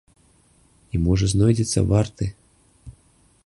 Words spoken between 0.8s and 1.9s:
І, можа, знойдзецца